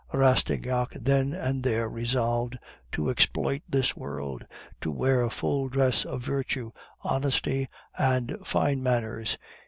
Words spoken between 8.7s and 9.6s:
manners.